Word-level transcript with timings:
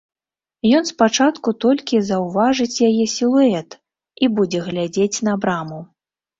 Ён 0.77 0.87
спачатку 0.91 1.49
толькі 1.65 1.99
заўважыць 2.09 2.81
яе 2.89 3.05
сілуэт 3.19 3.79
і 4.25 4.33
будзе 4.41 4.59
глядзець 4.67 5.15
на 5.31 5.41
браму. 5.47 5.79